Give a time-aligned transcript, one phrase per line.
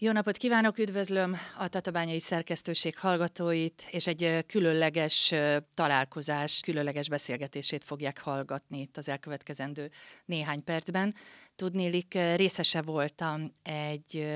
[0.00, 5.34] Jó napot kívánok, üdvözlöm a Tatabányai Szerkesztőség hallgatóit, és egy különleges
[5.74, 9.90] találkozás, különleges beszélgetését fogják hallgatni itt az elkövetkezendő
[10.24, 11.14] néhány percben.
[11.56, 14.26] Tudnélik, részese voltam egy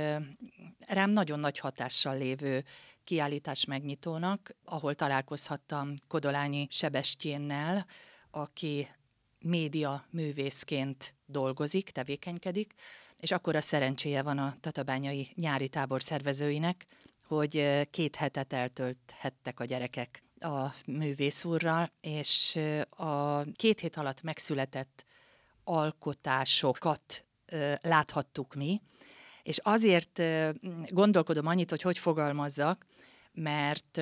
[0.78, 2.64] rám nagyon nagy hatással lévő
[3.04, 7.86] kiállítás megnyitónak, ahol találkozhattam Kodolányi Sebestyénnel,
[8.30, 8.88] aki
[9.38, 12.74] média művészként dolgozik, tevékenykedik,
[13.22, 16.86] és akkor a szerencséje van a tatabányai nyári tábor szervezőinek,
[17.26, 22.58] hogy két hetet eltölthettek a gyerekek a művész úrral, és
[22.90, 25.04] a két hét alatt megszületett
[25.64, 27.24] alkotásokat
[27.80, 28.80] láthattuk mi,
[29.42, 30.22] és azért
[30.88, 32.86] gondolkodom annyit, hogy hogy fogalmazzak,
[33.32, 34.00] mert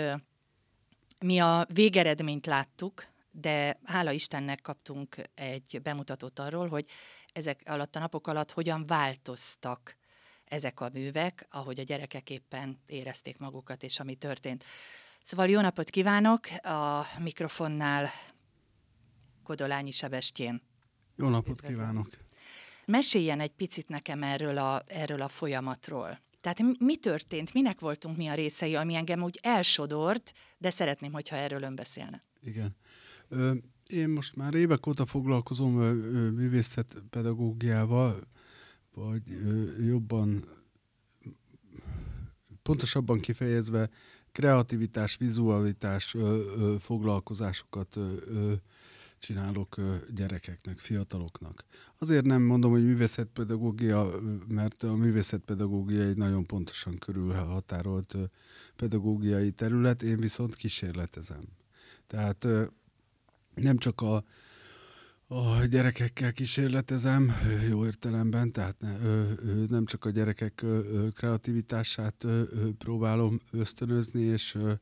[1.21, 6.85] mi a végeredményt láttuk, de hála Istennek kaptunk egy bemutatót arról, hogy
[7.33, 9.97] ezek alatt a napok alatt hogyan változtak
[10.45, 14.65] ezek a művek, ahogy a gyerekek éppen érezték magukat, és ami történt.
[15.23, 16.47] Szóval jó napot kívánok!
[16.63, 18.11] A mikrofonnál
[19.43, 20.63] Kodolányi Sebestyén.
[21.17, 21.79] Jó napot Üdvözlöm.
[21.79, 22.09] kívánok!
[22.85, 26.21] Meséljen egy picit nekem erről a, erről a folyamatról.
[26.41, 31.37] Tehát mi történt, minek voltunk mi a részei, ami engem úgy elsodort, de szeretném, hogyha
[31.37, 32.23] erről ön beszélne.
[32.43, 32.77] Igen.
[33.29, 33.55] Ö,
[33.91, 35.73] én most már évek óta foglalkozom
[36.35, 38.21] művészetpedagógiával,
[38.95, 39.23] vagy
[39.87, 40.45] jobban,
[42.63, 43.91] pontosabban kifejezve
[44.33, 46.17] kreativitás, vizualitás
[46.79, 47.99] foglalkozásokat
[49.19, 49.77] csinálok
[50.15, 51.65] gyerekeknek, fiataloknak.
[51.99, 54.11] Azért nem mondom, hogy művészetpedagógia,
[54.49, 58.17] mert a művészetpedagógia egy nagyon pontosan körülhatárolt
[58.77, 61.43] pedagógiai terület, én viszont kísérletezem.
[62.07, 62.47] Tehát
[63.55, 64.25] nem csak a,
[65.27, 67.33] a gyerekekkel kísérletezem,
[67.69, 73.41] jó értelemben, tehát ne, ö, ö, nem csak a gyerekek ö, kreativitását ö, ö, próbálom
[73.51, 74.73] ösztönözni és, ö,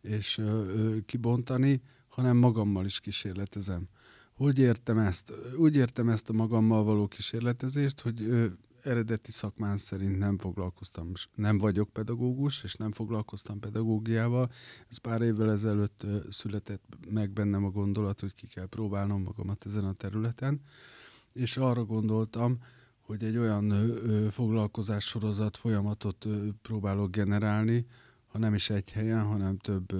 [0.00, 3.88] és ö, kibontani, hanem magammal is kísérletezem.
[4.32, 5.32] Hogy értem ezt?
[5.56, 8.46] Úgy értem ezt a magammal való kísérletezést, hogy ö,
[8.84, 14.50] eredeti szakmán szerint nem foglalkoztam, nem vagyok pedagógus, és nem foglalkoztam pedagógiával.
[14.88, 19.84] Ez pár évvel ezelőtt született meg bennem a gondolat, hogy ki kell próbálnom magamat ezen
[19.84, 20.60] a területen,
[21.32, 22.58] és arra gondoltam,
[23.00, 26.26] hogy egy olyan ö, foglalkozás sorozat folyamatot
[26.62, 27.86] próbálok generálni,
[28.26, 29.92] ha nem is egy helyen, hanem több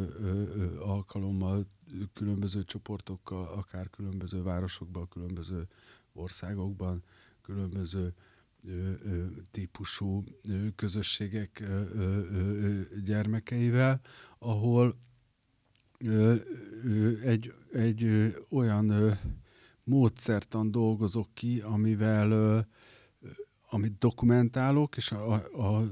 [0.81, 1.67] alkalommal,
[2.12, 5.67] különböző csoportokkal, akár különböző városokban, különböző
[6.12, 7.03] országokban,
[7.43, 8.15] különböző
[9.51, 10.25] típusú
[10.77, 11.63] közösségek
[13.05, 14.01] gyermekeivel,
[14.39, 14.97] ahol
[17.23, 19.19] egy, egy olyan
[19.85, 22.67] módszertan dolgozok ki, amivel
[23.69, 25.85] amit dokumentálok, és a, a,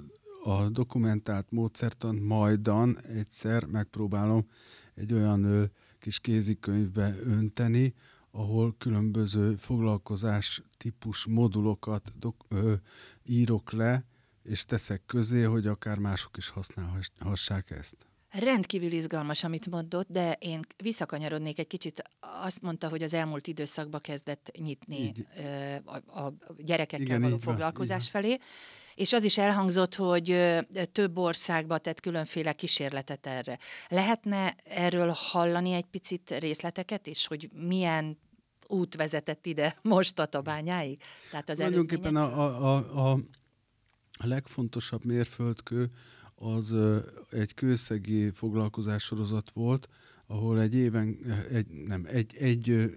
[0.44, 4.46] a dokumentált módszertan majdan egyszer megpróbálom
[4.94, 7.94] egy olyan kis kézikönyvbe önteni,
[8.34, 12.74] ahol különböző foglalkozás típus modulokat dok, ö,
[13.24, 14.04] írok le,
[14.42, 18.11] és teszek közé, hogy akár mások is használhassák ezt.
[18.32, 22.02] Rendkívül izgalmas, amit mondott, de én visszakanyarodnék egy kicsit.
[22.20, 25.26] Azt mondta, hogy az elmúlt időszakban kezdett nyitni így.
[25.84, 28.38] a, a gyerekekkel Igen, való foglalkozás van, felé.
[28.94, 30.58] És az is elhangzott, hogy
[30.92, 33.58] több országba tett különféle kísérletet erre.
[33.88, 38.18] Lehetne erről hallani egy picit részleteket is, hogy milyen
[38.68, 41.02] út vezetett ide most a tabányáig?
[41.30, 43.12] Tehát az Tulajdonképpen a, a, a,
[44.18, 45.90] a legfontosabb mérföldkő
[46.42, 46.74] az
[47.30, 49.88] egy kőszegi foglalkozássorozat volt,
[50.26, 51.18] ahol egy éven,
[51.50, 52.92] egy, nem, egy, egy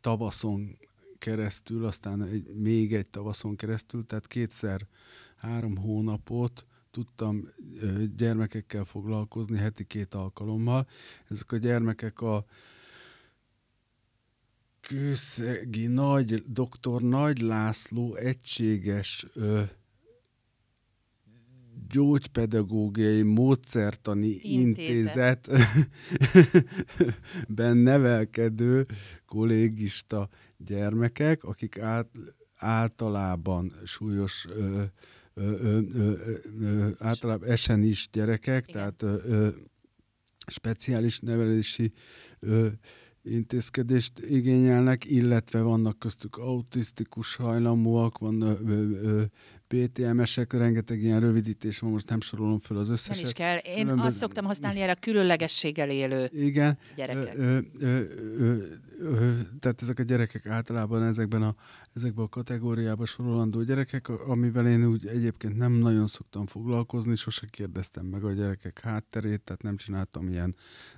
[0.00, 0.78] tavaszon
[1.18, 4.86] keresztül, aztán egy, még egy tavaszon keresztül, tehát kétszer
[5.36, 7.48] három hónapot tudtam
[8.16, 10.88] gyermekekkel foglalkozni heti két alkalommal.
[11.28, 12.46] Ezek a gyermekek a
[14.80, 19.62] Kőszegi Nagy, doktor Nagy László egységes ö,
[21.90, 25.46] gyógypedagógiai módszertani intézet.
[25.46, 28.86] intézetben nevelkedő
[29.26, 32.08] kollégista gyermekek, akik át,
[32.54, 34.82] általában súlyos ö,
[35.34, 36.12] ö, ö,
[36.60, 38.72] ö, általában esen is gyerekek, Igen.
[38.72, 39.48] tehát ö, ö,
[40.46, 41.92] speciális nevelési
[42.40, 42.68] ö,
[43.22, 49.22] intézkedést igényelnek, illetve vannak köztük autisztikus hajlamúak, van ö, ö,
[49.68, 53.14] PTMS-ek, rengeteg ilyen rövidítés van, most nem sorolom föl az összeset.
[53.14, 53.56] Nem is kell.
[53.56, 54.06] Én Különböző...
[54.06, 57.34] azt szoktam használni erre a különlegességgel élő Igen, gyerekek.
[57.36, 58.00] Ö, ö,
[58.38, 58.56] ö,
[58.98, 61.54] ö, tehát ezek a gyerekek általában ezekben a,
[61.94, 68.06] ezekben a kategóriába sorolandó gyerekek, amivel én úgy egyébként nem nagyon szoktam foglalkozni, sose kérdeztem
[68.06, 70.54] meg a gyerekek hátterét, tehát nem csináltam ilyen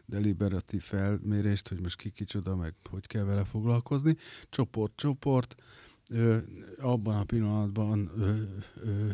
[0.06, 4.16] deliberatív felmérést, hogy most ki kicsoda, meg hogy kell vele foglalkozni.
[4.50, 5.54] Csoport, csoport,
[6.10, 6.36] ö,
[6.78, 8.24] abban a pillanatban ö,
[8.84, 9.08] ö,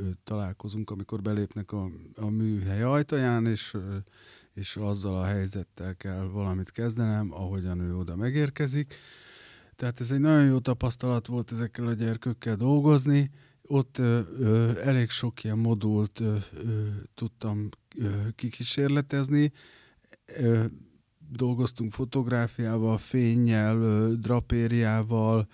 [0.00, 3.96] ö, találkozunk, amikor belépnek a, a műhely ajtaján, és, ö,
[4.54, 8.94] és azzal a helyzettel kell valamit kezdenem, ahogyan ő oda megérkezik.
[9.76, 13.30] Tehát ez egy nagyon jó tapasztalat volt ezekkel a gyerkökkel dolgozni.
[13.62, 19.52] Ott ö, ö, elég sok ilyen modult ö, ö, tudtam ö, kikísérletezni.
[20.26, 20.64] Ö,
[21.30, 25.48] dolgoztunk fotográfiával, fényjel, ö, drapériával,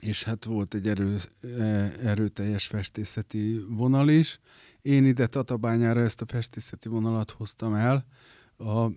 [0.00, 1.46] és hát volt egy erő, e,
[2.02, 4.40] erőteljes festészeti vonal is.
[4.82, 8.06] Én ide Tatabányára ezt a festészeti vonalat hoztam el.
[8.56, 8.90] A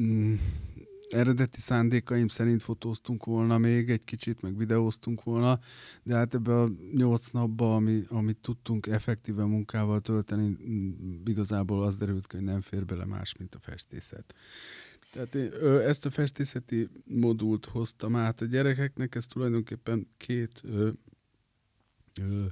[0.00, 0.34] mm,
[1.10, 5.58] eredeti szándékaim szerint fotóztunk volna még egy kicsit, meg videóztunk volna,
[6.02, 10.90] de hát ebbe a nyolc napba, ami, amit tudtunk effektíve munkával tölteni, mm,
[11.24, 14.34] igazából az derült ki, hogy nem fér bele más, mint a festészet.
[15.12, 20.88] Tehát én ö, ezt a festészeti modult hoztam át a gyerekeknek, ez tulajdonképpen két ö,
[22.20, 22.44] ö,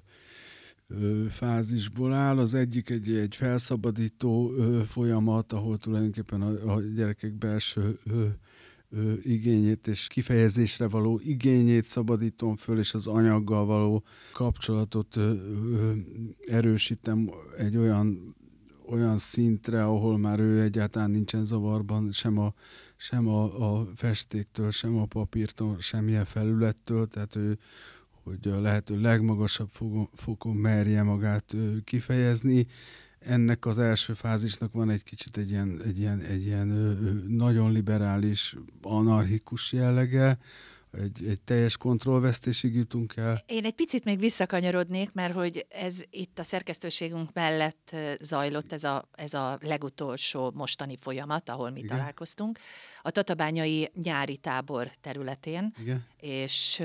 [0.88, 2.38] ö, fázisból áll.
[2.38, 8.26] Az egyik egy, egy felszabadító ö, folyamat, ahol tulajdonképpen a, a gyerekek belső ö,
[8.90, 15.92] ö, igényét és kifejezésre való igényét szabadítom föl, és az anyaggal való kapcsolatot ö, ö,
[16.46, 18.38] erősítem egy olyan
[18.90, 22.54] olyan szintre, ahol már ő egyáltalán nincsen zavarban, sem a,
[22.96, 27.58] sem a, a festéktől, sem a papírtól, semmilyen felülettől, tehát ő
[28.22, 29.70] hogy a lehető legmagasabb
[30.14, 31.54] fokon merje magát
[31.84, 32.66] kifejezni.
[33.18, 36.68] Ennek az első fázisnak van egy kicsit egy ilyen, egy ilyen, egy ilyen
[37.28, 40.38] nagyon liberális, anarchikus jellege,
[40.92, 43.42] egy, egy teljes kontrollvesztésig jutunk el.
[43.46, 49.08] Én egy picit még visszakanyarodnék, mert hogy ez itt a szerkesztőségünk mellett zajlott ez a,
[49.12, 51.96] ez a legutolsó mostani folyamat, ahol mi Igen.
[51.96, 52.58] találkoztunk
[53.02, 56.04] a Tatabányai nyári tábor területén, Igen.
[56.20, 56.82] és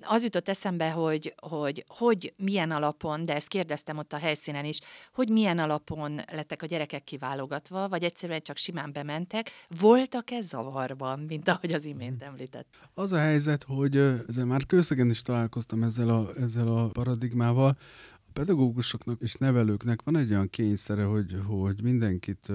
[0.00, 4.80] az jutott eszembe, hogy, hogy hogy milyen alapon, de ezt kérdeztem ott a helyszínen is,
[5.12, 9.50] hogy milyen alapon lettek a gyerekek kiválogatva, vagy egyszerűen csak simán bementek.
[9.80, 12.24] Voltak-e zavarban, mint ahogy az imént mhm.
[12.24, 12.66] említett?
[12.94, 17.78] Az a helyzet, hogy ezzel már kőszegen is találkoztam ezzel a, ezzel a paradigmával,
[18.12, 22.48] a pedagógusoknak és nevelőknek van egy olyan kényszere, hogy, hogy mindenkit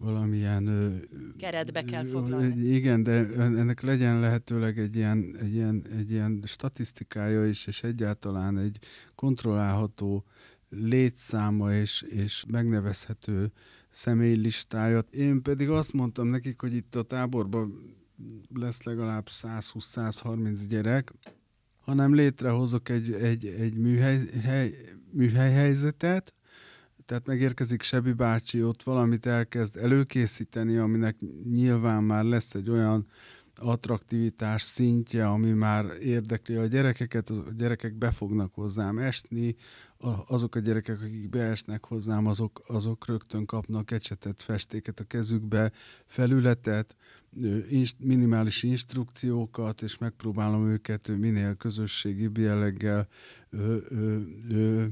[0.00, 0.64] valamilyen...
[1.38, 2.66] Keretbe kell foglalni.
[2.66, 8.58] Igen, de ennek legyen lehetőleg egy ilyen, egy ilyen, egy ilyen statisztikája is, és egyáltalán
[8.58, 8.78] egy
[9.14, 10.24] kontrollálható
[10.68, 13.52] létszáma és, és megnevezhető
[13.90, 15.04] személylistája.
[15.10, 17.94] Én pedig azt mondtam nekik, hogy itt a táborban
[18.54, 21.12] lesz legalább 120-130 gyerek,
[21.80, 24.74] hanem létrehozok egy, egy, egy műhely, hely,
[25.12, 26.34] műhelyhelyzetet,
[27.10, 31.16] tehát megérkezik Sebi bácsi, ott valamit elkezd előkészíteni, aminek
[31.52, 33.06] nyilván már lesz egy olyan
[33.56, 39.56] attraktivitás szintje, ami már érdekli a gyerekeket, a gyerekek be fognak hozzám esni,
[40.26, 45.72] azok a gyerekek, akik beesnek hozzám, azok, azok rögtön kapnak ecsetet, festéket a kezükbe,
[46.06, 46.96] felületet,
[47.98, 53.08] minimális instrukciókat, és megpróbálom őket minél közösségi jelleggel
[53.50, 54.18] ö, ö,
[54.50, 54.84] ö,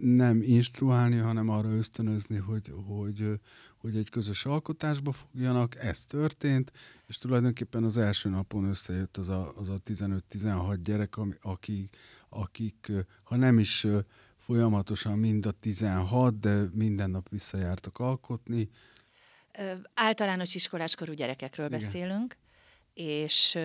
[0.00, 3.40] nem instruálni, hanem arra ösztönözni, hogy, hogy,
[3.76, 5.76] hogy egy közös alkotásba fogjanak.
[5.76, 6.72] Ez történt,
[7.06, 11.96] és tulajdonképpen az első napon összejött az a, az a 15-16 gyerek, akik,
[12.28, 12.92] akik,
[13.22, 13.86] ha nem is
[14.36, 18.70] folyamatosan mind a 16, de minden nap visszajártak alkotni.
[19.94, 21.78] Általános iskoláskorú gyerekekről Igen.
[21.78, 22.36] beszélünk,
[22.94, 23.58] és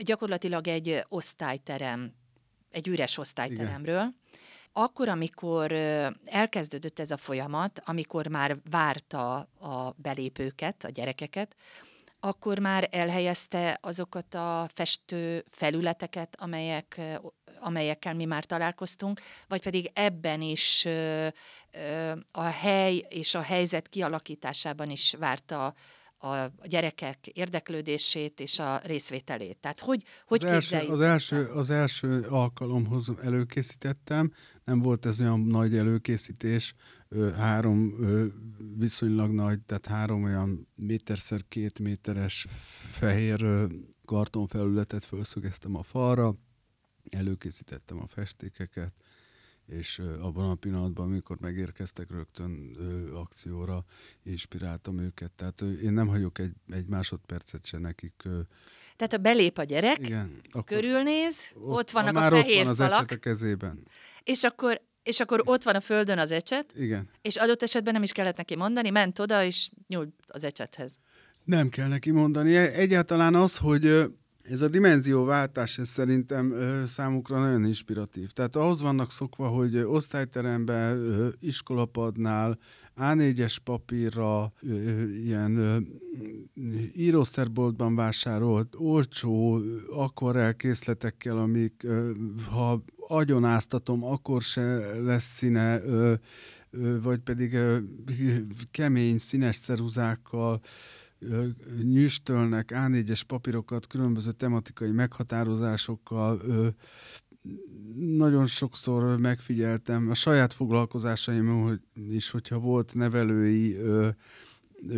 [0.00, 2.12] gyakorlatilag egy osztályterem,
[2.70, 3.94] egy üres osztályteremről.
[3.94, 4.16] Igen
[4.72, 5.72] akkor, amikor
[6.24, 11.56] elkezdődött ez a folyamat, amikor már várta a belépőket, a gyerekeket,
[12.20, 17.00] akkor már elhelyezte azokat a festő felületeket, amelyek,
[17.60, 20.86] amelyekkel mi már találkoztunk, vagy pedig ebben is
[22.32, 25.74] a hely és a helyzet kialakításában is várta
[26.18, 29.58] a gyerekek érdeklődését és a részvételét.
[29.58, 34.32] Tehát hogy, hogy az első, az első, az első alkalomhoz előkészítettem,
[34.64, 36.74] nem volt ez olyan nagy előkészítés,
[37.36, 37.94] három
[38.78, 42.46] viszonylag nagy, tehát három olyan méterszer két méteres
[42.90, 43.66] fehér
[44.04, 46.34] kartonfelületet felszögeztem a falra,
[47.10, 48.92] előkészítettem a festékeket,
[49.68, 53.84] és abban a pillanatban, amikor megérkeztek rögtön ö, akcióra,
[54.22, 55.30] inspiráltam őket.
[55.30, 58.22] Tehát ö, én nem hagyok egy, egy másodpercet se nekik.
[58.24, 58.40] Ö,
[58.96, 62.62] Tehát a belép a gyerek, igen, akkor körülnéz, ott, ott vannak a, már fehér ott
[62.62, 63.82] van az falak, ecset a kezében.
[64.24, 67.08] és akkor és akkor ott van a földön az ecset, Igen.
[67.22, 70.98] és adott esetben nem is kellett neki mondani, ment oda, és nyúlt az ecsethez.
[71.44, 72.56] Nem kell neki mondani.
[72.56, 74.04] E- Egyáltalán az, hogy
[74.50, 76.54] ez a dimenzióváltás ez szerintem
[76.86, 78.30] számukra nagyon inspiratív.
[78.30, 82.58] Tehát ahhoz vannak szokva, hogy osztályteremben, iskolapadnál,
[83.00, 84.52] A4-es papírra,
[85.22, 85.76] ilyen ö,
[86.96, 92.10] írószerboltban vásárolt olcsó akvarel készletekkel, amik ö,
[92.50, 95.80] ha agyonáztatom, akkor se lesz színe,
[97.02, 97.56] vagy pedig
[98.70, 100.60] kemény, színes ceruzákkal,
[101.82, 106.40] nyüstölnek A4-es papírokat különböző tematikai meghatározásokkal.
[107.96, 113.76] Nagyon sokszor megfigyeltem a saját foglalkozásaim hogy is, hogyha volt nevelői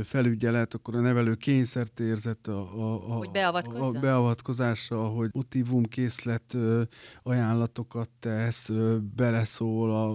[0.05, 3.97] felügyelet, akkor a nevelő kényszert érzett a, a, a, Hogy beavatkozzon?
[3.97, 6.83] a beavatkozásra, hogy motivumkészlet ö,
[7.23, 8.71] ajánlatokat tesz,
[9.17, 10.11] beleszól a,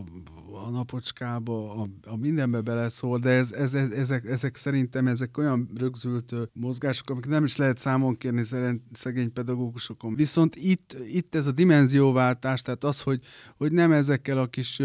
[0.65, 5.69] a napocskába, a, a mindenbe beleszól, de ez, ez, ez, ezek, ezek szerintem ezek olyan
[5.77, 8.43] rögzült mozgások, amik nem is lehet számon kérni
[8.91, 10.15] szegény pedagógusokon.
[10.15, 13.22] Viszont itt, itt ez a dimenzióváltás, tehát az, hogy,
[13.57, 14.81] hogy nem ezekkel a kis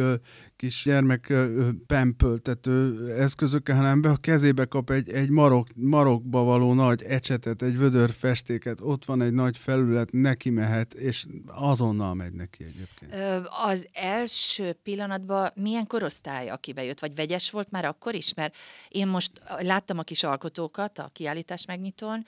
[0.60, 1.32] kis gyermek
[1.86, 7.78] pempöltető eszközökkel, hanem be a kezébe kap egy, egy marok, marokba való nagy ecsetet, egy
[7.78, 13.14] vödör festéket, ott van egy nagy felület, neki mehet, és azonnal megy neki egyébként.
[13.64, 17.00] Az első pillanatban milyen korosztály, aki bejött?
[17.00, 18.34] Vagy vegyes volt már akkor is?
[18.34, 18.56] Mert
[18.88, 22.26] én most láttam a kis alkotókat a kiállítás megnyitón,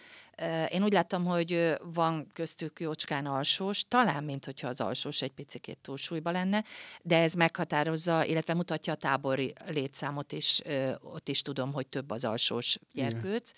[0.69, 5.79] én úgy láttam, hogy van köztük jócskán alsós, talán, mint hogyha az alsós egy picikét
[5.83, 6.65] túlsúlyba lenne,
[7.03, 10.63] de ez meghatározza, illetve mutatja a tábori létszámot is,
[11.01, 13.51] ott is tudom, hogy több az alsós gyerkőc,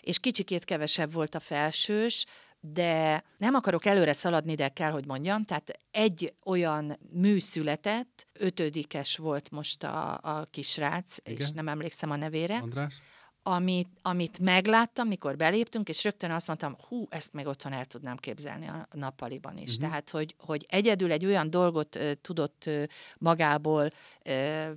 [0.00, 2.26] és kicsikét kevesebb volt a felsős,
[2.60, 9.16] de nem akarok előre szaladni, de kell, hogy mondjam, tehát egy olyan mű született, ötödikes
[9.16, 11.50] volt most a, a kisrác, és Igen.
[11.54, 12.94] nem emlékszem a nevére, András?
[13.42, 18.16] Amit, amit megláttam, mikor beléptünk, és rögtön azt mondtam, hú, ezt meg otthon el tudnám
[18.16, 19.70] képzelni a nappaliban is.
[19.70, 19.86] Uh-huh.
[19.88, 22.84] Tehát, hogy, hogy egyedül egy olyan dolgot ö, tudott ö,
[23.18, 23.88] magából
[24.22, 24.70] ö,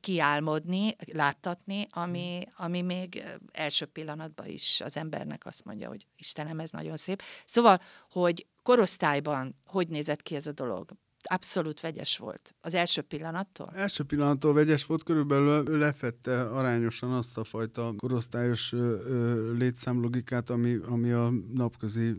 [0.00, 2.62] kiálmodni, láttatni, ami, Mhm.
[2.64, 7.22] ami még első pillanatban is az embernek azt mondja, hogy Istenem, ez nagyon szép.
[7.44, 7.80] Szóval,
[8.10, 10.90] hogy korosztályban hogy nézett ki ez a dolog?
[11.22, 12.54] Abszolút vegyes volt.
[12.60, 13.72] Az első pillanattól?
[13.74, 18.74] Első pillanattól vegyes volt, körülbelül lefette arányosan azt a fajta korosztályos
[19.56, 22.16] létszámlogikát, ami, ami a napközi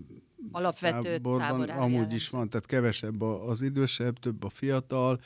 [0.52, 2.16] Alapvető táborán amúgy jellemző.
[2.16, 5.20] is van, tehát kevesebb az idősebb, több a fiatal.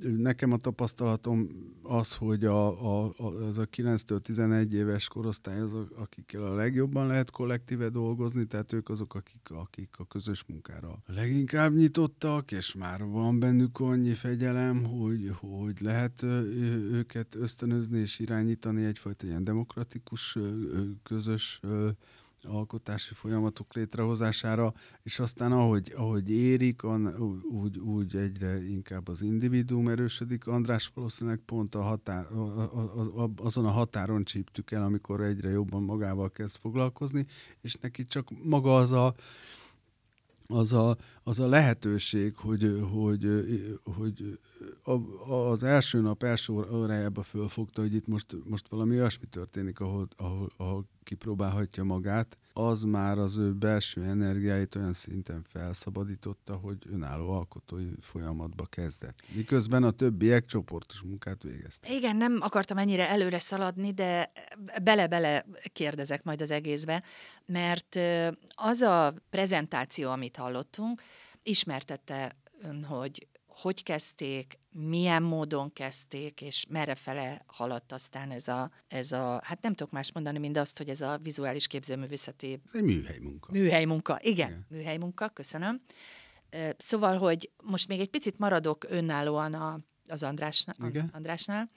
[0.00, 1.48] Nekem a tapasztalatom
[1.82, 7.06] az, hogy a, a, a, az a 9-től 11 éves korosztály az, akikkel a legjobban
[7.06, 13.04] lehet kollektíve dolgozni, tehát ők azok, akik, akik a közös munkára leginkább nyitottak, és már
[13.04, 16.22] van bennük annyi fegyelem, hogy, hogy lehet
[16.92, 20.38] őket ösztönözni és irányítani egyfajta ilyen demokratikus,
[21.02, 21.60] közös
[22.44, 29.88] alkotási folyamatok létrehozására, és aztán ahogy, ahogy érik, an- úgy, úgy egyre inkább az individuum
[29.88, 30.46] erősödik.
[30.46, 36.30] András valószínűleg pont a határ, a, azon a határon csíptük el, amikor egyre jobban magával
[36.30, 37.26] kezd foglalkozni,
[37.60, 39.14] és neki csak maga az a,
[40.46, 43.26] az a, az a lehetőség, hogy, hogy,
[43.96, 44.38] hogy
[45.28, 50.52] az első nap első órájában fölfogta, hogy itt most, most valami olyasmi történik, ahol, ahol,
[50.56, 57.88] ahol kipróbálhatja magát, az már az ő belső energiáit olyan szinten felszabadította, hogy önálló alkotói
[58.00, 59.18] folyamatba kezdett.
[59.34, 61.90] Miközben a többiek csoportos munkát végeztek.
[61.90, 64.32] Igen, nem akartam ennyire előre szaladni, de
[64.82, 67.02] bele-bele kérdezek majd az egészbe,
[67.46, 67.98] mert
[68.48, 71.02] az a prezentáció, amit hallottunk,
[71.42, 78.70] ismertette ön, hogy hogy kezdték, milyen módon kezdték, és merre fele haladt aztán ez a,
[78.88, 82.74] ez a, hát nem tudok más mondani, mint azt, hogy ez a vizuális képzőművészeti Ez
[82.74, 83.52] egy műhely munka.
[83.52, 84.66] Műhely munka, igen, Igen.
[84.68, 85.82] műhely munka, köszönöm.
[86.76, 91.10] Szóval, hogy most még egy picit maradok önállóan a, az Andrásnál, Igen.
[91.12, 91.70] Andrásnál,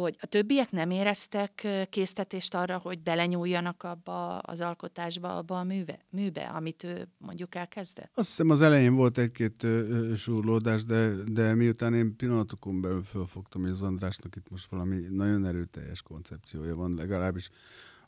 [0.00, 5.98] hogy a többiek nem éreztek késztetést arra, hogy belenyúljanak abba az alkotásba, abba a műve,
[6.10, 8.10] műbe, amit ő mondjuk elkezdett?
[8.14, 9.66] Azt hiszem az elején volt egy-két
[10.16, 15.46] súrlódás, de, de miután én pillanatokon belül fölfogtam, hogy az Andrásnak itt most valami nagyon
[15.46, 17.50] erőteljes koncepciója van, legalábbis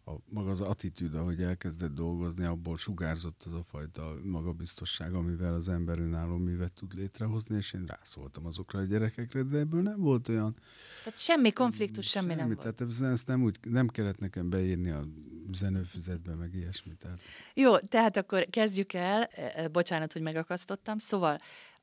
[0.08, 5.68] a, maga az attitűd, ahogy elkezdett dolgozni, abból sugárzott az a fajta magabiztosság, amivel az
[5.68, 10.28] ember önálló művet tud létrehozni, és én rászóltam azokra a gyerekekre, de ebből nem volt
[10.28, 10.56] olyan...
[11.04, 12.74] Tehát semmi konfliktus, semmi, semmi nem volt.
[12.74, 15.04] Tehát ezt nem, úgy, nem kellett nekem beírni a
[15.50, 16.92] üzenőfüzetbe, meg ilyesmi.
[16.94, 17.18] Tehát.
[17.54, 21.38] Jó, tehát akkor kezdjük el, e, e, bocsánat, hogy megakasztottam, szóval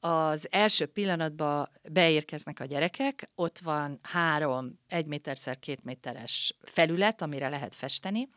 [0.05, 7.49] az első pillanatban beérkeznek a gyerekek, ott van három egy méterszer két méteres felület, amire
[7.49, 8.29] lehet festeni,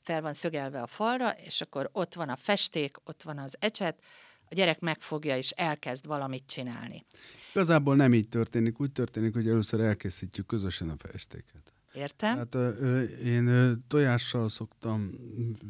[0.00, 4.02] fel van szögelve a falra, és akkor ott van a festék, ott van az ecset,
[4.50, 7.04] a gyerek megfogja és elkezd valamit csinálni.
[7.50, 11.71] Igazából nem így történik, úgy történik, hogy először elkészítjük közösen a festéket.
[11.94, 12.36] Értem.
[12.36, 15.10] Hát ö, én tojással szoktam,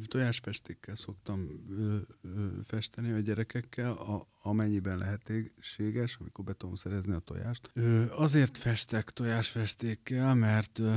[0.09, 7.19] tojásfestékkel szoktam ö, ö, festeni a gyerekekkel, a, amennyiben lehetséges, amikor be tudom szerezni a
[7.19, 7.71] tojást.
[7.75, 10.97] Ö, azért festek tojásfestékkel, mert ö,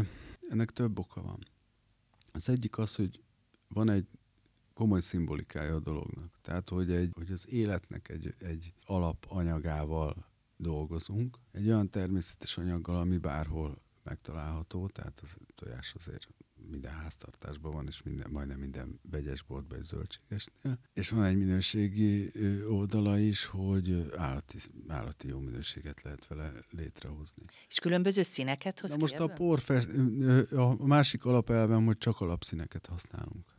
[0.50, 1.40] ennek több oka van.
[2.34, 3.20] Az egyik az, hogy
[3.68, 4.08] van egy
[4.74, 6.40] komoly szimbolikája a dolognak.
[6.42, 10.26] Tehát, hogy, egy, hogy az életnek egy, egy alapanyagával
[10.58, 16.28] dolgozunk, egy olyan természetes anyaggal, ami bárhol megtalálható, tehát az tojás azért
[16.70, 20.80] minden háztartásban van, és minden, majdnem minden vegyesboltban egy zöldségesnél.
[20.94, 22.32] És van egy minőségi
[22.68, 24.58] oldala is, hogy állati,
[24.88, 27.44] állati jó minőséget lehet vele létrehozni.
[27.68, 29.90] És különböző színeket hoz Na most a porfest,
[30.52, 33.54] a másik alapelvem, hogy csak alapszíneket használunk.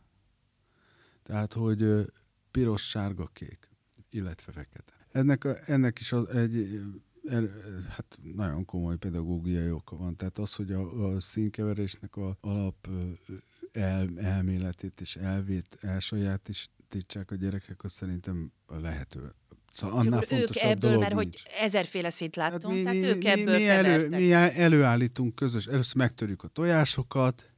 [1.23, 2.13] Tehát, hogy
[2.51, 3.69] piros, sárga, kék,
[4.11, 4.93] illetve fekete.
[5.11, 6.81] Ennek, a, ennek is az, egy
[7.29, 7.51] el,
[7.89, 10.17] hát nagyon komoly pedagógiai oka van.
[10.17, 12.89] Tehát az, hogy a, a színkeverésnek a alap
[13.73, 19.35] el, elméletét és elvét elsajátítsák a gyerekek, az szerintem a lehető
[19.77, 21.43] Szóval annál ők ebből, dolog mert nincs.
[21.43, 25.67] hogy ezerféle szint láttunk, hát mi, tehát mi, ők ebből mi, elő, mi előállítunk közös,
[25.67, 27.51] először megtörjük a tojásokat,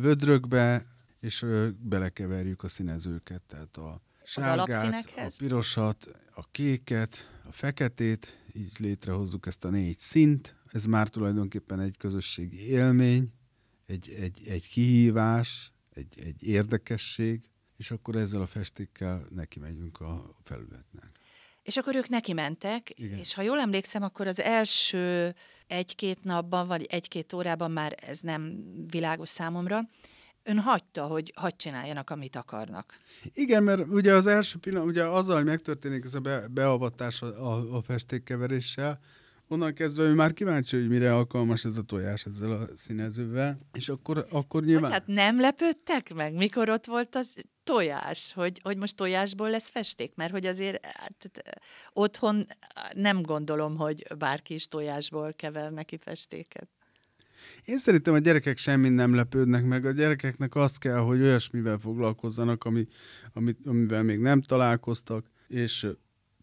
[0.00, 0.86] vödrökbe,
[1.20, 1.46] és
[1.78, 9.64] belekeverjük a színezőket, tehát a sárgát, a pirosat, a kéket, a feketét, így létrehozzuk ezt
[9.64, 10.56] a négy szint.
[10.72, 13.32] Ez már tulajdonképpen egy közösségi élmény,
[13.86, 17.40] egy, egy, egy kihívás, egy, egy érdekesség,
[17.76, 21.10] és akkor ezzel a festékkel neki megyünk a felületnek.
[21.62, 23.18] És akkor ők neki mentek, Igen.
[23.18, 25.34] és ha jól emlékszem, akkor az első
[25.66, 29.88] egy-két napban, vagy egy-két órában már ez nem világos számomra,
[30.46, 32.96] ön hagyta, hogy hadd csináljanak, amit akarnak.
[33.34, 37.26] Igen, mert ugye az első pillanat, ugye azzal, hogy megtörténik ez a be, beavatás a,
[37.26, 39.00] a, a festékkeveréssel,
[39.48, 43.88] onnan kezdve ő már kíváncsi, hogy mire alkalmas ez a tojás ezzel a színezővel, és
[43.88, 44.84] akkor, akkor nyilván...
[44.84, 49.68] Hogy hát nem lepődtek meg, mikor ott volt az tojás, hogy, hogy most tojásból lesz
[49.68, 51.30] festék, mert hogy azért hát,
[51.92, 52.46] otthon
[52.94, 56.68] nem gondolom, hogy bárki is tojásból kever neki festéket.
[57.64, 59.84] Én szerintem a gyerekek semmi nem lepődnek meg.
[59.84, 62.86] A gyerekeknek azt kell, hogy olyasmivel foglalkozzanak, ami,
[63.32, 65.86] amit, amivel még nem találkoztak, és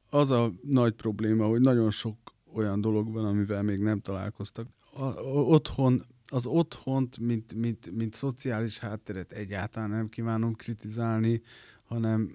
[0.09, 2.17] az a nagy probléma, hogy nagyon sok
[2.53, 4.67] olyan dolog van, amivel még nem találkoztak.
[4.93, 11.41] A, a, otthon, az otthont, mint, mint, mint szociális hátteret egyáltalán nem kívánom kritizálni,
[11.83, 12.31] hanem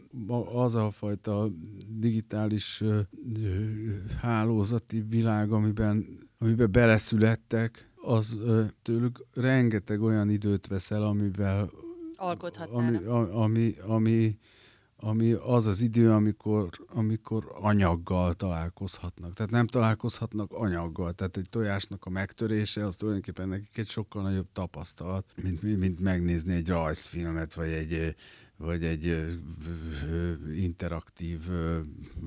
[0.53, 1.51] az a fajta
[1.89, 2.83] digitális
[4.21, 6.07] hálózati világ, amiben,
[6.39, 8.37] amiben beleszülettek, az
[8.83, 11.71] tőlük rengeteg olyan időt veszel, amivel
[12.17, 13.07] alkothatnának.
[13.07, 14.39] Ami, ami, ami,
[14.97, 19.35] ami az az idő, amikor, amikor anyaggal találkozhatnak.
[19.35, 21.13] Tehát nem találkozhatnak anyaggal.
[21.13, 26.55] Tehát egy tojásnak a megtörése, az tulajdonképpen nekik egy sokkal nagyobb tapasztalat, mint, mint megnézni
[26.55, 28.15] egy rajzfilmet, vagy egy
[28.59, 29.37] vagy egy
[30.55, 31.41] interaktív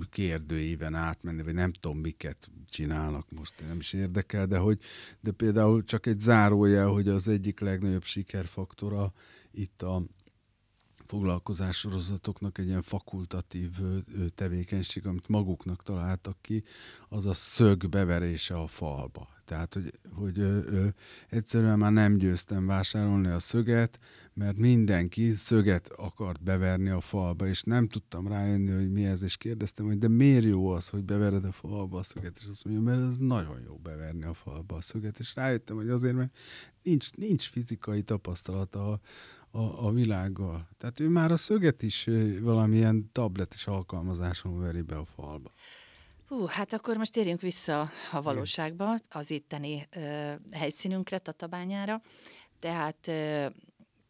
[0.10, 4.80] kérdőíven átmenni, vagy nem tudom, miket csinálnak most, nem is érdekel, de hogy
[5.20, 9.14] de például csak egy zárójel, hogy az egyik legnagyobb sikerfaktora
[9.52, 10.04] itt a
[11.06, 13.70] foglalkozás sorozatoknak egy ilyen fakultatív
[14.36, 16.64] tevékenység, amit maguknak találtak ki,
[17.10, 19.30] az a szög beverése a falba.
[19.46, 20.88] Tehát, hogy, hogy ö, ö,
[21.30, 24.00] egyszerűen már nem győztem vásárolni a szöget,
[24.34, 29.38] mert mindenki szöget akart beverni a falba, és nem tudtam rájönni, hogy mi ez, és
[29.38, 32.84] kérdeztem, hogy de miért jó az, hogy bevered a falba a szöget, és azt mondja,
[32.84, 36.36] mert ez nagyon jó beverni a falba a szöget, és rájöttem, hogy azért, mert
[36.84, 39.00] nincs, nincs fizikai tapasztalata a,
[39.58, 40.68] a, a világgal.
[40.78, 42.10] Tehát ő már a szöget is
[42.42, 45.52] valamilyen tabletes alkalmazáson veri be a falba.
[46.28, 52.02] Hú, hát akkor most térjünk vissza a valóságba, az itteni ö, helyszínünkre, Tatabányára.
[52.60, 53.46] Tehát ö,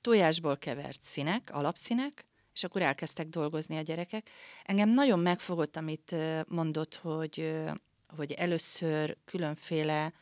[0.01, 4.29] tojásból kevert színek, alapszínek, és akkor elkezdtek dolgozni a gyerekek.
[4.63, 6.15] Engem nagyon megfogott, amit
[6.47, 7.53] mondott, hogy,
[8.07, 10.13] hogy először különféle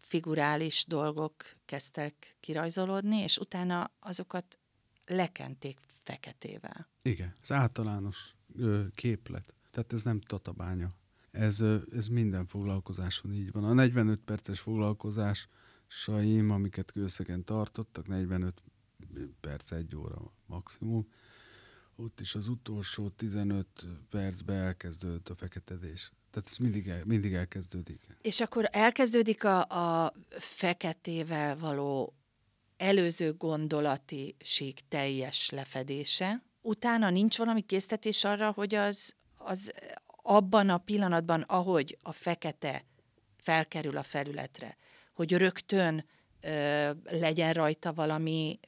[0.00, 1.34] figurális dolgok
[1.64, 4.58] kezdtek kirajzolódni, és utána azokat
[5.06, 6.88] lekenték feketével.
[7.02, 9.54] Igen, ez általános ö, képlet.
[9.70, 10.94] Tehát ez nem tatabánya.
[11.30, 13.64] Ez, ö, ez minden foglalkozáson így van.
[13.64, 14.60] A 45 perces
[15.92, 18.62] foglalkozásaim, amiket kőszegen tartottak, 45
[19.40, 21.08] perc, egy óra maximum,
[21.96, 23.66] ott is az utolsó 15
[24.10, 26.12] percben elkezdődött a feketedés.
[26.30, 28.06] Tehát ez mindig, el, mindig elkezdődik.
[28.22, 29.60] És akkor elkezdődik a,
[30.04, 32.14] a feketével való
[32.76, 36.42] előző gondolati sík teljes lefedése.
[36.60, 39.72] Utána nincs valami késztetés arra, hogy az, az
[40.06, 42.84] abban a pillanatban, ahogy a fekete
[43.36, 44.76] felkerül a felületre,
[45.12, 46.04] hogy rögtön
[46.40, 48.60] ö, legyen rajta valami,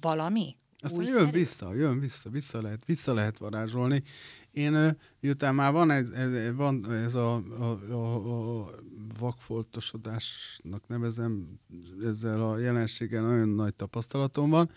[0.00, 0.56] valami?
[0.80, 1.34] Aztán jön szerint?
[1.34, 4.02] vissza, jön vissza, vissza lehet, vissza lehet varázsolni.
[4.50, 8.70] Én, miután már van ez, ez, van ez a, a, a, a
[9.18, 11.60] vakfoltosodásnak nevezem,
[12.04, 14.70] ezzel a jelenséggel nagyon nagy tapasztalatom van,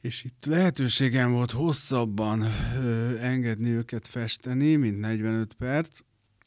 [0.00, 5.98] és itt lehetőségem volt hosszabban ö, engedni őket festeni, mint 45 perc.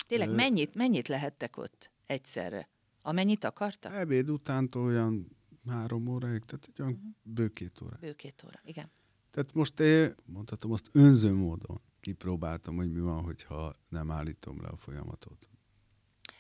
[0.08, 2.73] Tényleg ö, mennyit, mennyit lehettek ott egyszerre?
[3.06, 3.94] Amennyit akartak?
[3.94, 5.38] Ebéd utántól olyan
[5.68, 7.10] három óráig, tehát egy olyan uh-huh.
[7.22, 7.98] bő két óra.
[8.00, 8.92] Bő két óra, igen.
[9.32, 14.68] Tehát most én mondhatom azt önző módon kipróbáltam, hogy mi van, hogyha nem állítom le
[14.68, 15.50] a folyamatot.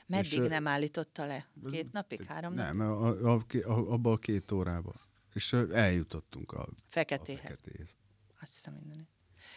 [0.08, 1.47] Meddig és, nem állította le?
[1.71, 2.78] Két napig, három napig?
[2.78, 4.93] Nem, a, a, abba a két órába.
[5.34, 7.43] És eljutottunk a feketéhez.
[7.43, 7.97] A feketéhez.
[8.41, 9.08] Azt mindenit.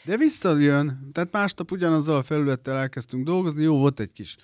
[0.05, 4.37] De visszajön, tehát másnap ugyanazzal a felülettel elkezdtünk dolgozni, jó, volt egy kis,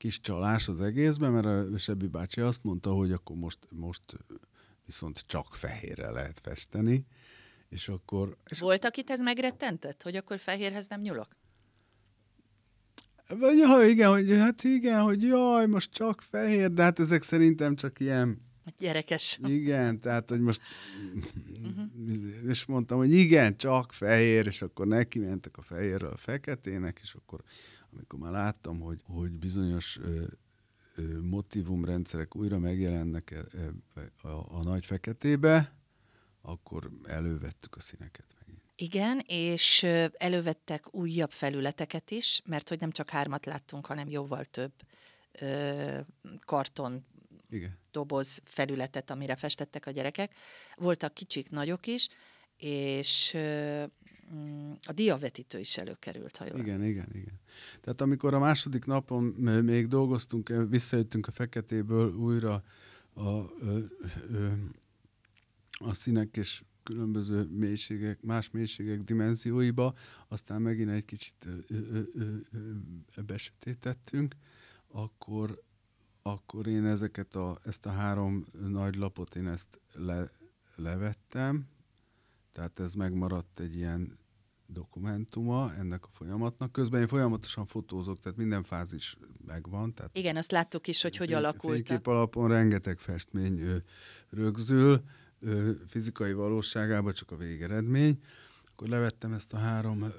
[0.00, 4.00] kis csalás az egészben, mert a Sebi bácsi azt mondta, hogy akkor most, most
[4.86, 7.06] viszont csak fehérre lehet festeni,
[7.68, 8.36] és akkor...
[8.50, 11.28] És Volt, akit ez megrettentett, hogy akkor fehérhez nem nyúlok?
[13.28, 17.76] Vagy, ja, igen, hogy, hát igen, hogy jaj, most csak fehér, de hát ezek szerintem
[17.76, 18.42] csak ilyen...
[18.78, 19.38] Gyerekes.
[19.44, 20.60] Igen, tehát, hogy most...
[21.14, 22.48] Uh-huh.
[22.48, 27.14] És mondtam, hogy igen, csak fehér, és akkor neki mentek a fehérről a feketének, és
[27.14, 27.42] akkor
[27.94, 30.24] amikor már láttam, hogy, hogy bizonyos ö,
[31.22, 33.44] motivumrendszerek újra megjelennek e,
[33.94, 35.72] e, a, a nagy feketébe,
[36.42, 38.62] akkor elővettük a színeket megint.
[38.76, 44.72] Igen, és elővettek újabb felületeket is, mert hogy nem csak hármat láttunk, hanem jóval több
[45.40, 45.98] ö,
[46.44, 47.06] karton
[47.50, 47.78] Igen.
[47.90, 50.34] doboz felületet, amire festettek a gyerekek.
[50.76, 52.08] Voltak kicsik, nagyok is,
[52.56, 53.36] és
[54.86, 57.40] a diavetítő is előkerült, ha jól Igen, igen, igen.
[57.80, 62.62] Tehát amikor a második napon még dolgoztunk, visszajöttünk a feketéből újra
[63.12, 63.50] a, a,
[65.72, 69.94] a színek és különböző mélységek, más mélységek dimenzióiba,
[70.28, 71.48] aztán megint egy kicsit
[73.26, 74.34] besötétettünk,
[74.88, 75.62] akkor,
[76.22, 80.30] akkor én ezeket a, ezt a három nagy lapot én ezt le,
[80.76, 81.68] levettem,
[82.52, 84.18] tehát ez megmaradt egy ilyen
[84.66, 86.72] dokumentuma ennek a folyamatnak.
[86.72, 89.94] Közben én folyamatosan fotózok, tehát minden fázis megvan.
[89.94, 91.74] Tehát Igen, azt láttuk is, hogy hogy alakult.
[91.74, 93.82] Fénykép alapon rengeteg festmény
[94.30, 95.02] rögzül,
[95.88, 98.22] fizikai valóságában csak a végeredmény.
[98.72, 100.10] Akkor levettem ezt a három ö,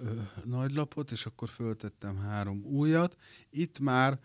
[0.43, 3.15] nagy lapot, és akkor föltettem három újat.
[3.49, 4.19] Itt már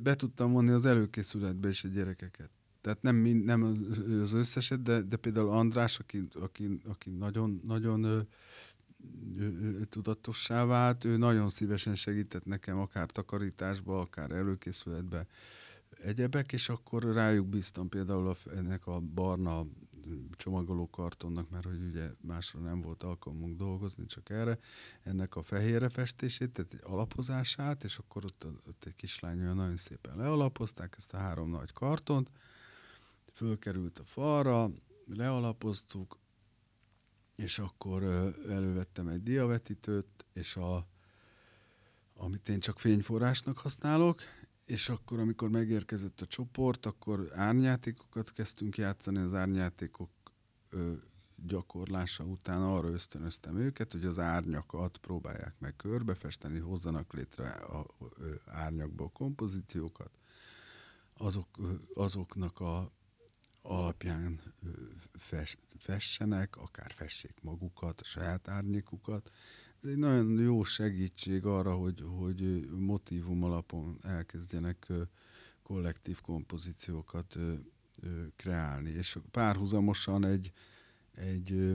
[0.00, 2.50] be tudtam vonni az előkészületbe is a gyerekeket.
[2.80, 3.62] Tehát nem, mind, nem
[4.22, 8.26] az összeset, de, de például András, aki, aki, aki nagyon, nagyon
[9.88, 15.26] tudatossá vált, ő nagyon szívesen segített nekem akár takarításba, akár előkészületbe
[16.02, 19.66] egyebek, és akkor rájuk bíztam például a, ennek a barna
[20.36, 24.58] csomagoló kartonnak, mert hogy ugye másra nem volt alkalmunk dolgozni, csak erre,
[25.02, 29.76] ennek a fehérre festését, tehát egy alapozását, és akkor ott, ott egy kislány olyan nagyon
[29.76, 32.30] szépen lealapozták ezt a három nagy kartont,
[33.32, 34.70] fölkerült a falra,
[35.06, 36.18] lealapoztuk,
[37.36, 38.02] és akkor
[38.48, 40.86] elővettem egy diavetítőt, és a,
[42.14, 44.22] amit én csak fényforrásnak használok,
[44.64, 50.10] és akkor, amikor megérkezett a csoport, akkor árnyátékokat kezdtünk játszani, az árnyátékok
[50.68, 50.92] ö,
[51.46, 57.86] gyakorlása után arra ösztönöztem őket, hogy az árnyakat próbálják meg körbefesteni, hozzanak létre a,
[58.18, 60.10] ö, árnyakból kompozíciókat,
[61.16, 62.92] azok, ö, azoknak a
[63.62, 64.40] alapján
[65.78, 69.30] fessenek, akár fessék magukat, a saját árnyékukat.
[69.82, 74.92] Ez egy nagyon jó segítség arra, hogy, hogy motivum alapon elkezdjenek
[75.62, 77.36] kollektív kompozíciókat
[78.36, 78.90] kreálni.
[78.90, 80.52] És párhuzamosan egy,
[81.14, 81.74] egy,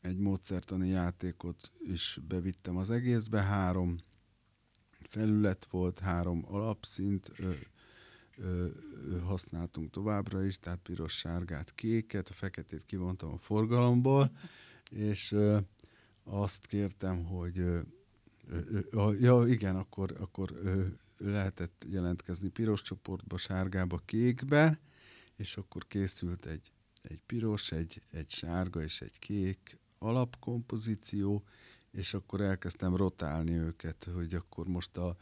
[0.00, 3.42] egy módszertani játékot is bevittem az egészbe.
[3.42, 3.98] Három
[5.08, 7.32] felület volt, három alapszint,
[9.24, 14.30] használtunk továbbra is, tehát piros, sárgát, kéket, a feketét kivontam a forgalomból,
[14.90, 15.36] és
[16.24, 17.64] azt kértem, hogy
[19.18, 20.60] ja igen, akkor, akkor
[21.18, 24.80] lehetett jelentkezni piros csoportba, sárgába, kékbe,
[25.36, 26.72] és akkor készült egy,
[27.02, 31.44] egy piros, egy, egy sárga és egy kék alapkompozíció,
[31.90, 35.16] és akkor elkezdtem rotálni őket, hogy akkor most a,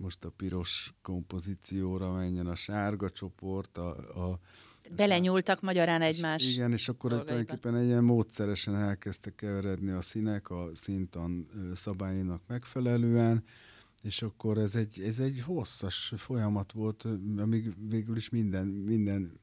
[0.00, 3.88] most a piros kompozícióra menjen a sárga csoport, a,
[4.30, 4.40] a
[4.96, 7.30] Belenyúltak magyarán egymás Igen, és akkor dolgaiba.
[7.30, 13.44] tulajdonképpen egy ilyen módszeresen elkezdtek keveredni a színek a szintan szabályainak megfelelően,
[14.02, 19.40] és akkor ez egy, ez egy hosszas folyamat volt, amíg végül is minden, minden,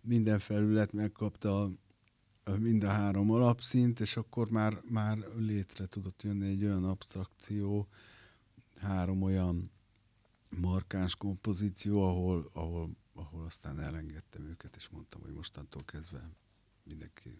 [0.00, 1.70] minden felület megkapta
[2.58, 7.88] mind a három alapszint, és akkor már, már létre tudott jönni egy olyan abstrakció,
[8.80, 9.70] három olyan
[10.48, 16.30] markáns kompozíció, ahol, ahol, ahol aztán elengedtem őket, és mondtam, hogy mostantól kezdve
[16.82, 17.38] mindenki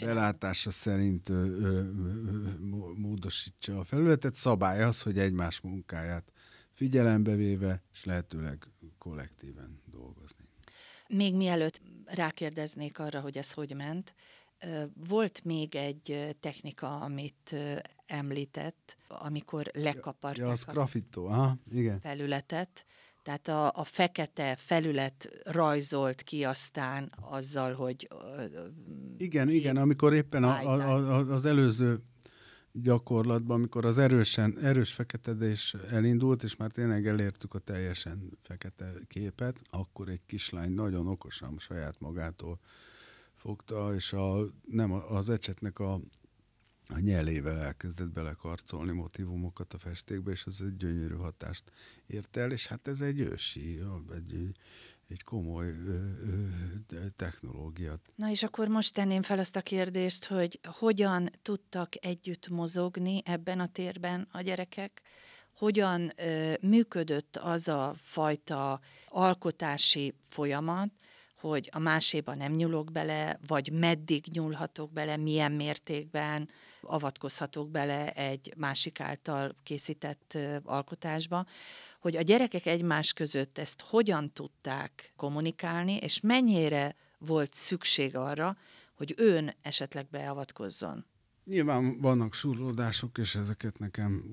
[0.00, 2.52] belátása szerint ö, ö, ö,
[2.94, 4.34] módosítsa a felületet.
[4.34, 6.32] Szabály az, hogy egymás munkáját
[6.72, 8.66] figyelembe véve, és lehetőleg
[8.98, 10.48] kollektíven dolgozni.
[11.08, 14.14] Még mielőtt rákérdeznék arra, hogy ez hogy ment,
[14.94, 17.56] volt még egy technika, amit
[18.10, 22.00] említett, amikor lekaparták ja, az grafito, aha, igen.
[22.00, 22.86] felületet,
[23.22, 28.08] tehát a, a fekete felület rajzolt ki aztán azzal, hogy...
[29.16, 32.02] Igen, igen, amikor éppen a, a, a, az előző
[32.72, 39.60] gyakorlatban, amikor az erősen, erős feketedés elindult, és már tényleg elértük a teljesen fekete képet,
[39.70, 42.58] akkor egy kislány nagyon okosan saját magától
[43.34, 46.00] fogta, és a, nem az ecsetnek a,
[46.94, 51.72] a nyelével elkezdett belekarcolni motivumokat a festékbe, és az egy gyönyörű hatást
[52.06, 53.80] ért el, és hát ez egy ősi,
[54.14, 54.54] egy,
[55.08, 55.98] egy komoly ö,
[56.90, 57.98] ö, technológia.
[58.14, 63.60] Na és akkor most tenném fel azt a kérdést, hogy hogyan tudtak együtt mozogni ebben
[63.60, 65.02] a térben a gyerekek,
[65.52, 70.90] hogyan ö, működött az a fajta alkotási folyamat,
[71.40, 76.48] hogy a máséba nem nyúlok bele, vagy meddig nyúlhatok bele, milyen mértékben
[76.80, 81.46] avatkozhatok bele egy másik által készített alkotásba,
[82.00, 88.56] hogy a gyerekek egymás között ezt hogyan tudták kommunikálni, és mennyire volt szükség arra,
[88.94, 91.04] hogy ön esetleg beavatkozzon.
[91.44, 94.24] Nyilván vannak surlódások, és ezeket nekem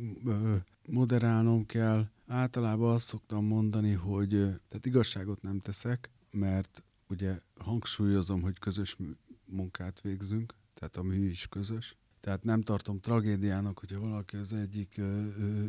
[0.88, 2.06] moderálnom kell.
[2.28, 8.98] Általában azt szoktam mondani, hogy tehát igazságot nem teszek, mert ugye hangsúlyozom, hogy közös
[9.46, 11.96] munkát végzünk, tehát a mű is közös.
[12.28, 15.04] Tehát nem tartom tragédiának, hogyha valaki az egyik ö,
[15.40, 15.64] ö,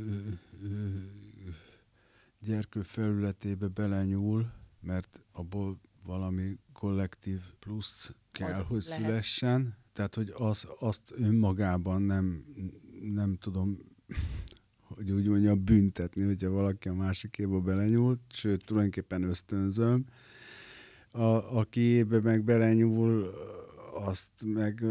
[0.63, 0.89] ö,
[2.41, 9.77] gyerkő felületébe belenyúl, mert abból valami kollektív plusz kell, hogy, hogy szülessen.
[9.93, 12.45] Tehát, hogy az, azt önmagában nem,
[13.13, 13.79] nem tudom,
[14.81, 20.05] hogy úgy mondja, büntetni, hogyha valaki a másikéba belenyúlt, sőt, tulajdonképpen ösztönzöm.
[21.11, 23.35] A, aki ébe meg belenyúl,
[23.95, 24.85] azt meg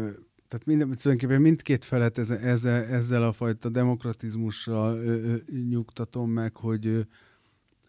[0.48, 5.36] tehát minden, tulajdonképpen mindkét felet ezzel, ezzel, ezzel a fajta demokratizmussal ö, ö,
[5.68, 7.06] nyugtatom meg, hogy,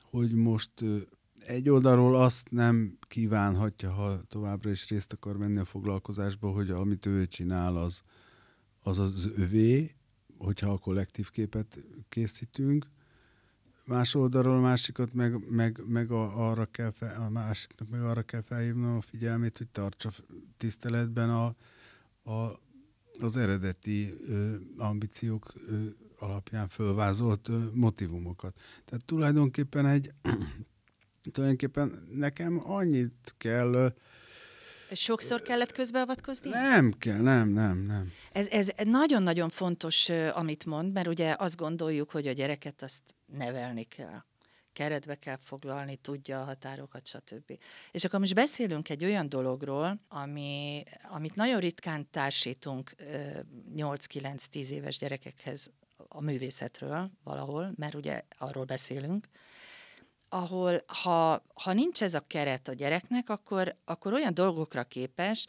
[0.04, 0.72] hogy most
[1.46, 7.06] egy oldalról azt nem kívánhatja, ha továbbra is részt akar venni a foglalkozásba, hogy amit
[7.06, 8.04] ő csinál, az
[8.90, 9.96] az, az övé,
[10.38, 12.88] hogyha a kollektív képet készítünk.
[13.86, 18.42] Más oldalról másikat meg, meg, meg a, arra kell fel, a másiknak meg arra kell
[18.42, 20.12] felhívnom a figyelmét, hogy tartsa
[20.58, 21.56] tiszteletben a,
[22.30, 22.60] a,
[23.22, 25.86] az eredeti ö, ambíciók ö,
[26.20, 28.60] alapján fölvázolt motivumokat.
[28.86, 30.12] Tehát tulajdonképpen egy,
[31.34, 33.94] tulajdonképpen nekem annyit kell
[34.92, 36.50] Sokszor kellett közbeavatkozni?
[36.50, 38.12] Nem kell, nem, nem, nem.
[38.32, 43.84] Ez, ez nagyon-nagyon fontos, amit mond, mert ugye azt gondoljuk, hogy a gyereket azt nevelni
[43.84, 44.24] kell
[44.80, 47.58] keretbe kell foglalni, tudja a határokat, stb.
[47.92, 52.96] És akkor most beszélünk egy olyan dologról, ami, amit nagyon ritkán társítunk
[53.76, 55.70] 8-9-10 éves gyerekekhez
[56.08, 59.28] a művészetről valahol, mert ugye arról beszélünk,
[60.30, 65.48] ahol ha, ha nincs ez a keret a gyereknek, akkor, akkor olyan dolgokra képes,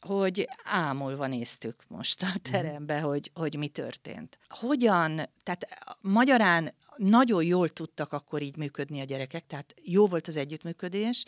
[0.00, 2.36] hogy ámulva néztük most a mhm.
[2.52, 4.38] terembe, hogy, hogy mi történt.
[4.48, 5.66] Hogyan, tehát
[6.00, 11.24] magyarán nagyon jól tudtak akkor így működni a gyerekek, tehát jó volt az együttműködés,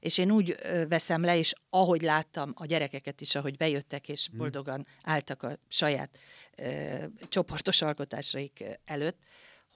[0.00, 0.56] és én úgy
[0.88, 4.38] veszem le, és ahogy láttam a gyerekeket is, ahogy bejöttek, és mhm.
[4.38, 6.18] boldogan álltak a saját
[6.56, 6.64] ö,
[7.28, 9.18] csoportos alkotásaik előtt,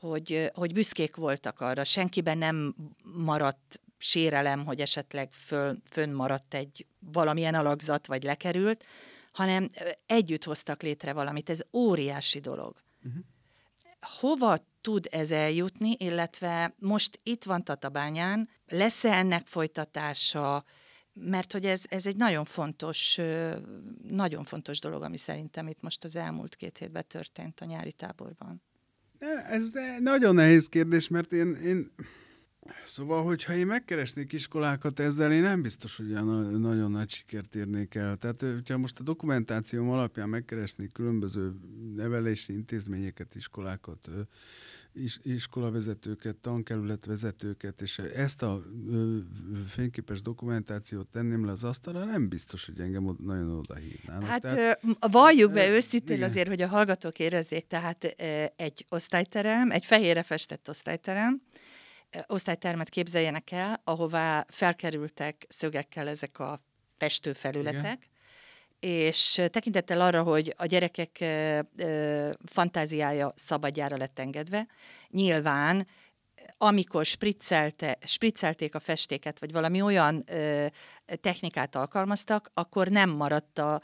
[0.00, 6.86] hogy, hogy büszkék voltak arra, senkiben nem maradt sérelem, hogy esetleg föl, fönn maradt egy
[6.98, 8.84] valamilyen alakzat, vagy lekerült,
[9.32, 9.70] hanem
[10.06, 11.50] együtt hoztak létre valamit.
[11.50, 12.76] Ez óriási dolog.
[13.04, 13.22] Uh-huh.
[14.20, 20.64] Hova tud ez eljutni, illetve most itt van Tatabányán, lesz-e ennek folytatása,
[21.12, 23.18] mert hogy ez, ez egy nagyon fontos,
[24.02, 28.62] nagyon fontos dolog, ami szerintem itt most az elmúlt két hétben történt a nyári táborban.
[29.48, 31.94] Ez de nagyon nehéz kérdés, mert én, én
[32.86, 37.94] Szóval, hogyha én megkeresnék iskolákat ezzel, én nem biztos, hogy olyan nagyon nagy sikert érnék
[37.94, 38.16] el.
[38.16, 41.52] Tehát, hogyha most a dokumentációm alapján megkeresnék különböző
[41.96, 44.08] nevelési intézményeket, iskolákat,
[44.92, 49.16] is, iskolavezetőket, tankerületvezetőket, és ezt a ö,
[49.68, 54.28] fényképes dokumentációt tenném le az asztalra, nem biztos, hogy engem nagyon oda hívnának.
[54.28, 58.04] Hát tehát, valljuk be őszintén azért, hogy a hallgatók érezzék, tehát
[58.56, 61.42] egy osztályterem, egy fehérre festett osztályterem,
[62.26, 66.60] osztálytermet képzeljenek el, ahová felkerültek szögekkel ezek a
[66.96, 68.12] festőfelületek, Igen.
[68.80, 71.24] És tekintettel arra, hogy a gyerekek
[72.44, 74.66] fantáziája szabadjára lett engedve,
[75.08, 75.86] nyilván
[76.58, 80.66] amikor spriccelte, spriccelték a festéket, vagy valami olyan ö,
[81.20, 83.82] technikát alkalmaztak, akkor nem maradt a,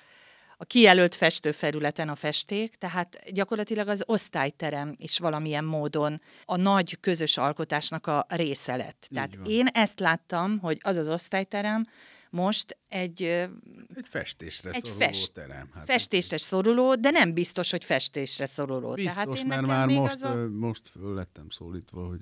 [0.61, 7.37] a kijelölt festőfelületen a festék, tehát gyakorlatilag az osztályterem is valamilyen módon a nagy közös
[7.37, 9.03] alkotásnak a része lett.
[9.03, 9.45] Így tehát van.
[9.47, 11.87] én ezt láttam, hogy az az osztályterem,
[12.31, 13.23] most egy...
[13.23, 15.71] Egy festésre egy szoruló fest, terem.
[15.75, 16.43] Hát festésre ez...
[16.43, 18.93] szoruló, de nem biztos, hogy festésre szoruló.
[18.93, 20.49] Biztos, Tehát én mert már most, a...
[20.49, 22.21] most föl lettem szólítva, hogy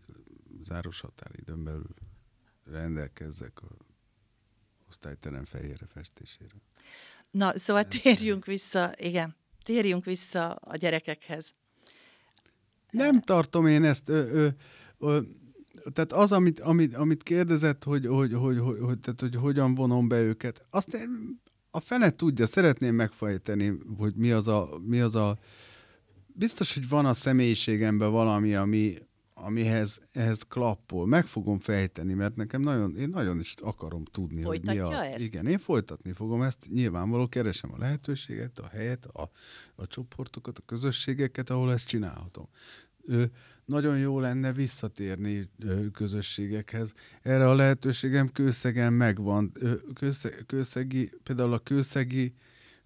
[0.65, 1.95] záros határidőn belül
[2.71, 3.69] rendelkezzek a
[4.89, 6.55] osztályterem fehérre festésére.
[7.31, 11.55] Na, szóval térjünk vissza, igen, térjünk vissza a gyerekekhez.
[12.91, 14.49] Nem tartom én ezt, ö, ö,
[14.99, 15.21] ö,
[15.93, 20.09] tehát az, amit, amit, amit kérdezett, hogy, hogy, hogy, hogy, hogy, tehát, hogy hogyan vonom
[20.09, 25.15] be őket, azt én, a fene tudja, szeretném megfejteni, hogy mi az a, mi az
[25.15, 25.39] a
[26.27, 28.95] biztos, hogy van a személyiségemben valami, ami,
[29.45, 31.07] amihez ehhez klappol.
[31.07, 35.07] Meg fogom fejteni, mert nekem nagyon, én nagyon is akarom tudni, Folytatja hogy mi az.
[35.07, 35.25] Ezt?
[35.25, 36.67] Igen, én folytatni fogom ezt.
[36.73, 39.31] Nyilvánvaló keresem a lehetőséget, a helyet, a,
[39.75, 42.49] a csoportokat, a közösségeket, ahol ezt csinálhatom.
[43.07, 43.25] Ö,
[43.65, 46.93] nagyon jó lenne visszatérni ö, közösségekhez.
[47.23, 49.51] Erre a lehetőségem kőszegen megvan.
[49.55, 52.35] Ö, kősze, kőszegi, például a kőszegi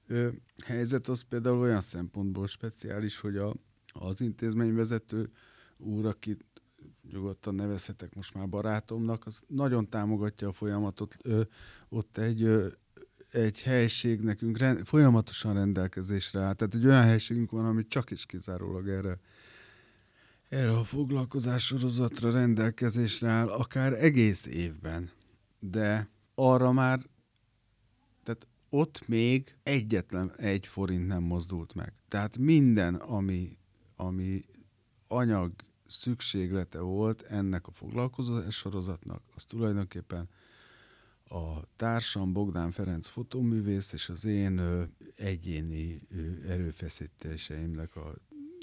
[0.06, 0.28] ö,
[0.64, 3.54] helyzet az például olyan szempontból speciális, hogy a,
[3.92, 5.30] az intézményvezető
[5.82, 6.44] úr, akit
[7.10, 11.16] nyugodtan nevezhetek most már barátomnak, az nagyon támogatja a folyamatot.
[11.22, 11.42] Ö,
[11.88, 12.68] ott egy, ö,
[13.30, 16.54] egy helység nekünk rend, folyamatosan rendelkezésre áll.
[16.54, 19.18] Tehát egy olyan helységünk van, ami csak is kizárólag erre,
[20.48, 25.10] erre a foglalkozás sorozatra rendelkezésre áll, akár egész évben.
[25.58, 27.00] De arra már,
[28.22, 31.92] tehát ott még egyetlen egy forint nem mozdult meg.
[32.08, 33.56] Tehát minden, ami,
[33.96, 34.40] ami
[35.08, 35.52] anyag
[35.92, 40.28] szükséglete volt ennek a foglalkozás sorozatnak, az tulajdonképpen
[41.24, 44.82] a társam Bogdán Ferenc fotóművész és az én ö,
[45.16, 48.14] egyéni ö, erőfeszítéseimnek a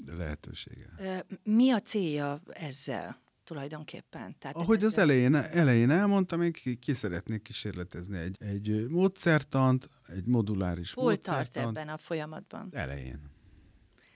[0.06, 1.24] lehetősége.
[1.42, 3.16] Mi a célja ezzel?
[3.44, 4.36] tulajdonképpen.
[4.38, 4.88] Tehát Ahogy ezzel...
[4.88, 11.04] az elején, elején elmondtam, én ki, ki szeretnék kísérletezni egy, egy módszertant, egy moduláris Hol
[11.04, 11.52] módszertant.
[11.52, 12.68] tart ebben a folyamatban?
[12.72, 13.20] Elején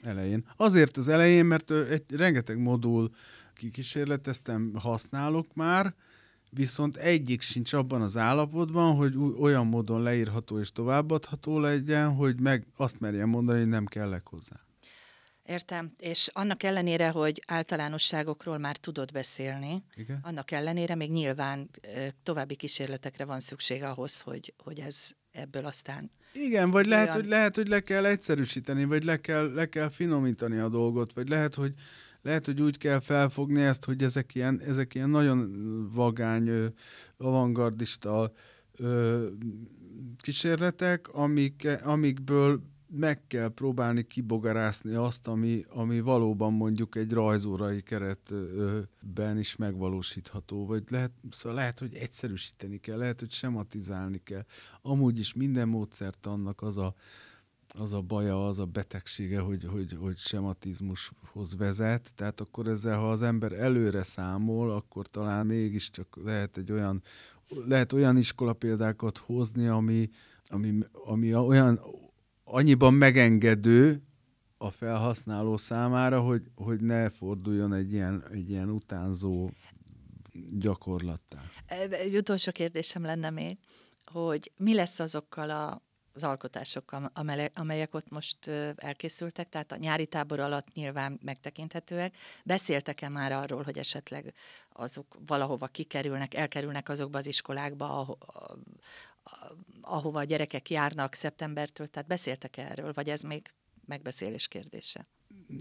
[0.05, 0.49] elején.
[0.57, 3.11] Azért az elején, mert egy rengeteg modul
[3.55, 5.95] kikísérleteztem, használok már,
[6.51, 12.67] viszont egyik sincs abban az állapotban, hogy olyan módon leírható és továbbadható legyen, hogy meg
[12.77, 14.61] azt merjem mondani, hogy nem kellek hozzá.
[15.43, 20.19] Értem, és annak ellenére, hogy általánosságokról már tudod beszélni, Igen?
[20.23, 21.71] annak ellenére még nyilván
[22.23, 27.21] további kísérletekre van szükség ahhoz, hogy, hogy ez ebből aztán igen, vagy lehet, olyan...
[27.21, 31.29] hogy lehet, hogy le kell egyszerűsíteni, vagy le kell, le kell finomítani a dolgot, vagy
[31.29, 31.73] lehet, hogy
[32.23, 35.51] lehet, hogy úgy kell felfogni ezt, hogy ezek ilyen, ezek ilyen nagyon
[35.95, 36.51] vagány,
[37.17, 38.33] avantgardista
[40.21, 42.61] kísérletek, amik, amikből
[42.97, 50.83] meg kell próbálni kibogarászni azt, ami, ami valóban mondjuk egy rajzórai keretben is megvalósítható, vagy
[50.89, 54.45] lehet, szóval lehet, hogy egyszerűsíteni kell, lehet, hogy sematizálni kell.
[54.83, 56.95] Amúgy is minden módszert annak az a,
[57.69, 63.11] az a baja, az a betegsége, hogy, hogy, hogy sematizmushoz vezet, tehát akkor ezzel, ha
[63.11, 67.03] az ember előre számol, akkor talán mégiscsak lehet egy olyan,
[67.67, 70.11] lehet olyan iskola példákat hozni, ami,
[70.49, 71.81] ami, ami olyan,
[72.45, 74.03] annyiban megengedő
[74.59, 79.51] a felhasználó számára, hogy, hogy ne forduljon egy ilyen, egy ilyen utánzó
[80.59, 81.43] gyakorlattá.
[81.91, 83.59] Egy utolsó kérdésem lenne még,
[84.05, 85.83] hogy mi lesz azokkal a
[86.17, 87.11] az alkotásokkal,
[87.55, 92.17] amelyek ott most elkészültek, tehát a nyári tábor alatt nyilván megtekinthetőek.
[92.45, 94.35] Beszéltek-e már arról, hogy esetleg
[94.73, 98.17] azok valahova kikerülnek, elkerülnek azokba az iskolákba, aho,
[99.85, 103.53] ahova a gyerekek járnak szeptembertől, tehát beszéltek erről, vagy ez még
[103.87, 105.09] megbeszélés kérdése?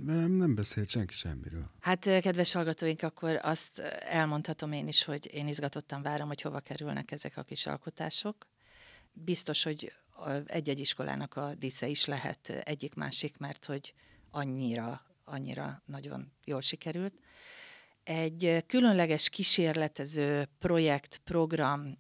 [0.06, 1.72] Nem, nem beszélt senki semmiről.
[1.80, 7.12] Hát, kedves hallgatóink, akkor azt elmondhatom én is, hogy én izgatottan várom, hogy hova kerülnek
[7.12, 8.48] ezek a kis alkotások.
[9.14, 9.94] Biztos, hogy
[10.46, 13.94] egy-egy iskolának a dísze is lehet egyik-másik, mert hogy
[14.32, 17.14] annyira, annyira nagyon jól sikerült.
[18.04, 22.00] Egy különleges kísérletező projekt, program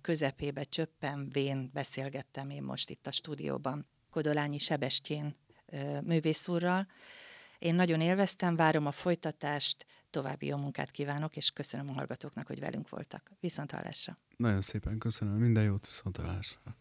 [0.00, 5.36] közepébe csöppenvén beszélgettem én most itt a stúdióban Kodolányi Sebestyén
[6.04, 6.86] művész úrral.
[7.58, 12.60] Én nagyon élveztem, várom a folytatást, további jó munkát kívánok, és köszönöm a hallgatóknak, hogy
[12.60, 13.30] velünk voltak.
[13.40, 14.18] Viszont hallásra!
[14.36, 16.76] Nagyon szépen köszönöm, minden jót, viszont hallásra!